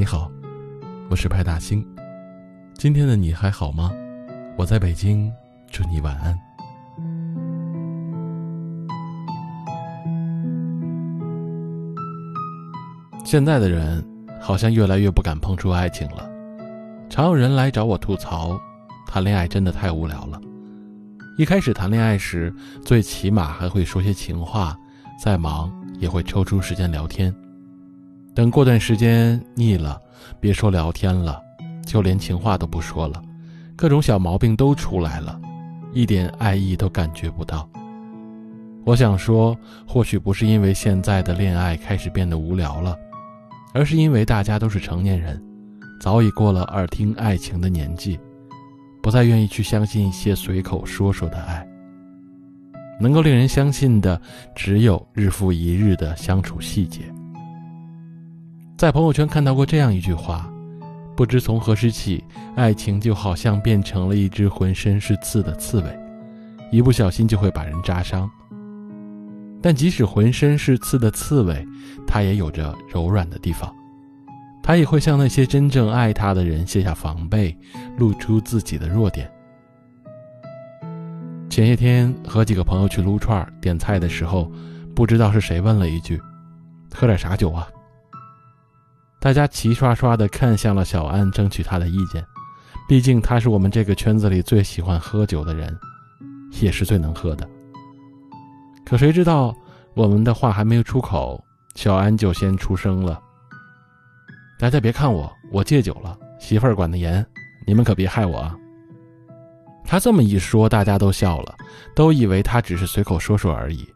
[0.00, 0.32] 你好，
[1.10, 1.86] 我是派大星。
[2.72, 3.92] 今天的你还好吗？
[4.56, 5.30] 我在北京，
[5.70, 6.34] 祝你晚安。
[13.26, 14.02] 现在的人
[14.40, 16.26] 好像越来越不敢碰触爱情了，
[17.10, 18.58] 常有人来找我吐槽，
[19.06, 20.40] 谈恋爱真的太无聊了。
[21.36, 22.50] 一开始谈恋爱时，
[22.82, 24.74] 最起码还会说些情话，
[25.22, 27.30] 再忙也会抽出时间聊天。
[28.34, 30.00] 等过段时间腻了，
[30.38, 31.42] 别说聊天了，
[31.84, 33.20] 就连情话都不说了，
[33.76, 35.40] 各种小毛病都出来了，
[35.92, 37.68] 一点爱意都感觉不到。
[38.84, 42.96] 我想说，或许不是因为现在的恋爱开始变得无聊了，
[43.74, 45.42] 而是因为大家都是成年人，
[46.00, 48.18] 早已过了耳听爱情的年纪，
[49.02, 51.66] 不再愿意去相信一些随口说说的爱。
[53.00, 54.20] 能够令人相信的，
[54.54, 57.02] 只有日复一日的相处细节。
[58.80, 60.50] 在朋友圈看到过这样一句话
[61.14, 62.24] ：“不知从何时起，
[62.56, 65.98] 爱情就好像变成了一只浑身是刺的刺猬，
[66.72, 68.26] 一不小心就会把人扎伤。
[69.60, 71.62] 但即使浑身是刺的刺猬，
[72.06, 73.70] 它也有着柔软的地方，
[74.62, 77.54] 它也会向那些真正爱它的人卸下防备，
[77.98, 79.30] 露出自己的弱点。”
[81.50, 84.50] 前些天和几个朋友去撸串点菜的时候，
[84.94, 86.18] 不知道是谁问了一句
[86.96, 87.68] ：“喝点啥酒啊？”
[89.20, 92.24] 大家齐刷刷地看向了小安，争取他的意见。
[92.88, 95.78] 毕竟他是我们这个圈子里最喜欢喝酒的人，
[96.62, 97.46] 也是最能喝的。
[98.84, 99.54] 可谁知道，
[99.92, 103.20] 我们的话还没有出口，小安就先出声了
[104.58, 107.24] ：“大家别看我，我戒酒了，媳妇儿管得严，
[107.66, 108.56] 你们可别害我啊。”
[109.84, 111.54] 他这么一说，大家都笑了，
[111.94, 113.86] 都以为他只是随口说说而已。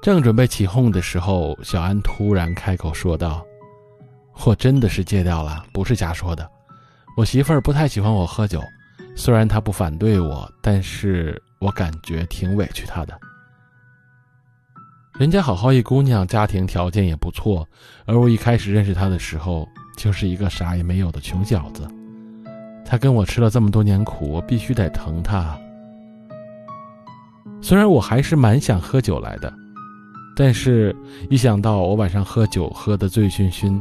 [0.00, 3.44] 正准备起哄的时候，小安突然开口说道。
[4.46, 6.48] 我真的是戒掉了，不是瞎说的。
[7.16, 8.62] 我媳妇儿不太喜欢我喝酒，
[9.14, 13.18] 虽然她不反对我，但是我感觉挺委屈她的。
[15.18, 17.68] 人家好好一姑娘，家庭条件也不错，
[18.06, 21.86] 而我一开始认识她的时候，就是一个啥也没有的穷小子。
[22.84, 25.58] 她跟我吃了这么多年苦，我必须得疼她。
[27.60, 29.52] 虽然我还是蛮想喝酒来的，
[30.34, 30.96] 但是
[31.28, 33.78] 一想到我晚上喝酒喝得醉醺醺。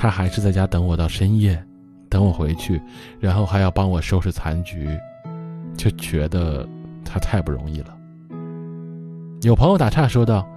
[0.00, 1.60] 他还是在家等我到深夜，
[2.08, 2.80] 等我回去，
[3.18, 4.96] 然后还要帮我收拾残局，
[5.76, 6.66] 就觉得
[7.04, 7.98] 他太不容易了。
[9.42, 10.48] 有朋友打岔说道：“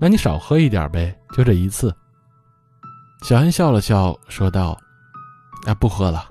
[0.00, 1.94] 那你少喝一点呗，就这一次。”
[3.28, 4.74] 小安笑了笑说道
[5.68, 6.24] ：“哎，不喝了，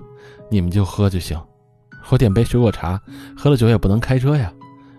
[0.50, 1.40] 你们就喝就行。
[2.08, 3.00] 我点杯水果茶，
[3.36, 4.52] 喝了酒也不能开车呀。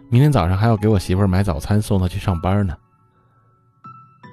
[0.10, 2.74] 明天早上还要给我媳妇买早餐，送她去上班呢。”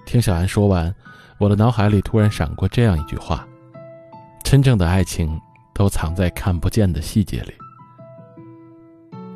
[0.06, 0.94] 听小安说完。
[1.40, 3.48] 我的脑海里突然闪过这样一句话
[4.44, 5.40] ：“真正的爱情
[5.72, 7.54] 都藏在看不见的细节里。”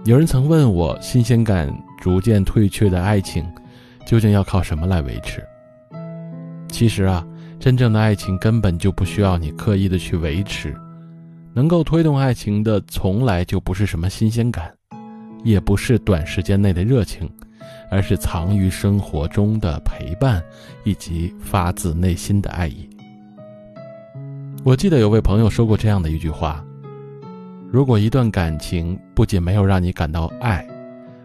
[0.04, 3.42] 有人曾问我，新鲜感逐渐退却的爱情，
[4.04, 5.42] 究竟要靠什么来维持？
[6.68, 7.26] 其实啊，
[7.58, 10.76] 真正的爱情根本就不需要你刻意的去维持，
[11.54, 14.70] 能够推动爱情的，从来就不是什么新鲜感，
[15.42, 17.26] 也不是短时间内的热情。
[17.90, 20.42] 而是藏于生活中的陪伴，
[20.84, 22.88] 以及发自内心的爱意。
[24.64, 26.64] 我记得有位朋友说过这样的一句话：
[27.70, 30.66] 如果一段感情不仅没有让你感到爱，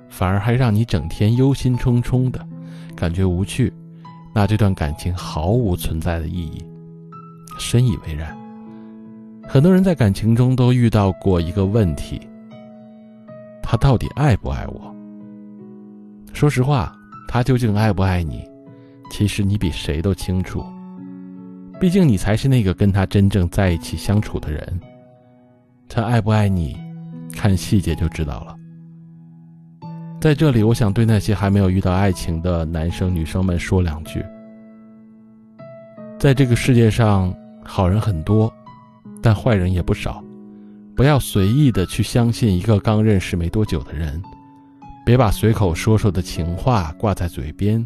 [0.09, 2.45] 反而还让你整天忧心忡忡的，
[2.95, 3.71] 感觉无趣，
[4.33, 6.65] 那这段感情毫无存在的意义。
[7.57, 8.37] 深以为然。
[9.47, 12.19] 很多人在感情中都遇到过一个问题：
[13.63, 14.95] 他到底爱不爱我？
[16.39, 18.47] 说实话，他究竟爱不爱你，
[19.11, 20.63] 其实你比谁都清楚。
[21.81, 24.79] 毕竟你才是那个跟他真正在一起相处的人。
[25.89, 26.77] 他爱不爱你，
[27.33, 28.55] 看细节就知道了。
[30.21, 34.23] 在这里，我想对那些还没有遇到爱情的男生女生们说两句：
[36.17, 37.35] 在这个世界上，
[37.65, 38.49] 好人很多，
[39.21, 40.23] 但坏人也不少。
[40.95, 44.23] 不要随意的去相信一个刚认识没多久的人。
[45.09, 47.83] 别把随口说说的情话挂在嘴边，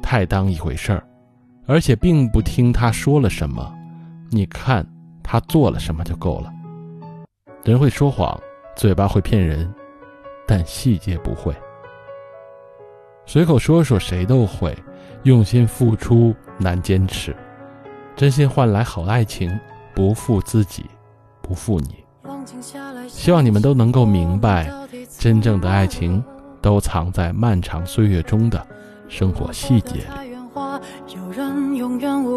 [0.00, 1.02] 太当一回事儿，
[1.66, 3.74] 而且并不听他说了什么，
[4.30, 4.86] 你看
[5.24, 6.52] 他做了什么就够了。
[7.64, 8.40] 人会说谎，
[8.76, 9.68] 嘴巴会骗人，
[10.46, 11.52] 但细节不会。
[13.26, 14.72] 随口说说谁都会，
[15.24, 17.34] 用心付出难坚持，
[18.14, 19.50] 真心换来好爱情，
[19.96, 20.84] 不负自己，
[21.42, 22.04] 不负你。
[23.08, 24.70] 希望你们都能够明白。
[25.24, 26.22] 真正的爱情，
[26.60, 28.62] 都藏在漫长岁月中的
[29.08, 30.34] 生活细节里。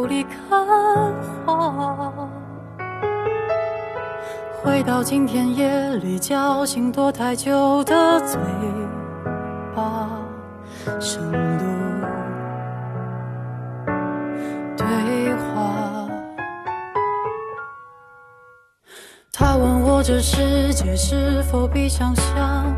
[0.08, 0.66] 里看
[1.46, 2.30] 花。
[4.64, 8.40] 回到今天夜里叫醒多太久的嘴
[9.76, 10.08] 巴，
[11.02, 11.66] 深度
[20.08, 22.74] 这世界是否比想象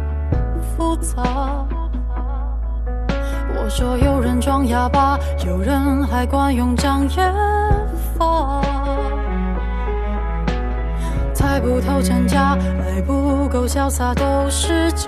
[0.75, 1.21] 复杂？
[3.53, 5.15] 我说有人装哑巴，
[5.45, 7.31] 有人还惯用障眼
[8.17, 8.63] 法。
[11.31, 15.07] 猜不透真假，爱不够潇洒，都是这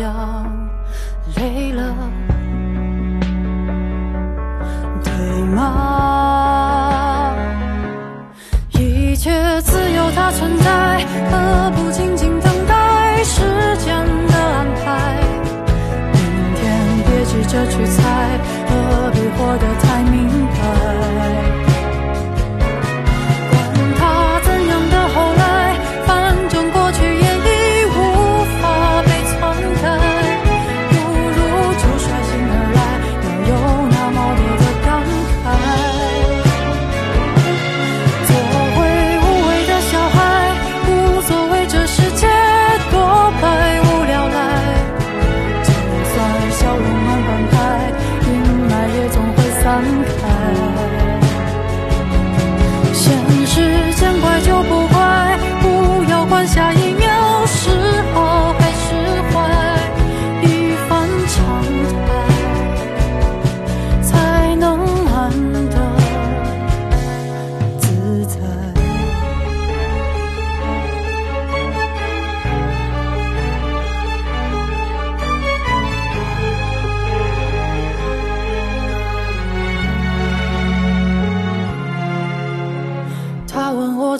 [0.00, 0.46] 样。
[1.36, 1.94] 累了，
[5.04, 5.12] 对
[5.44, 7.36] 吗？
[8.72, 10.59] 一切自有它存在，
[17.50, 18.38] 着去猜，
[18.68, 19.89] 何必活得太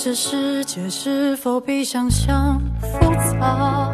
[0.03, 2.89] 这世界是否比想象复
[3.39, 3.93] 杂？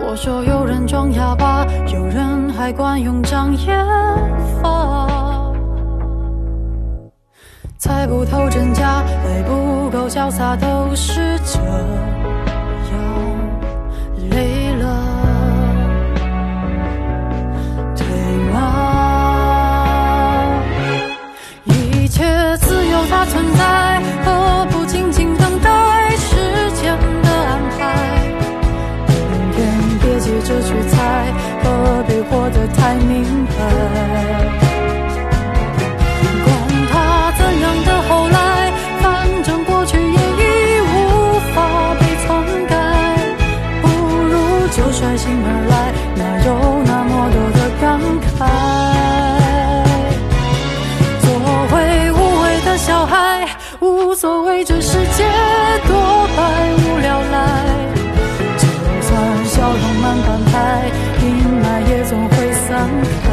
[0.00, 3.86] 我说有人装哑巴，有人还惯用障眼
[4.62, 5.52] 法。
[7.76, 11.60] 猜不透真假，还不够潇洒，都是假
[32.98, 33.54] 明白？
[36.44, 36.48] 管
[36.90, 36.94] 他
[37.36, 38.38] 怎样的后来，
[39.00, 39.04] 反
[39.44, 40.42] 正过去也已
[40.80, 40.94] 无
[41.54, 41.56] 法
[42.00, 42.26] 被篡
[42.68, 42.72] 改。
[43.82, 44.34] 不如
[44.68, 45.74] 就率性而来，
[46.16, 46.48] 哪有
[46.84, 47.84] 那么多的感
[48.26, 48.38] 慨？
[51.20, 51.24] 做
[51.70, 51.74] 回
[52.12, 53.48] 无畏的小孩，
[53.80, 55.24] 无所谓这世界
[62.86, 63.25] 会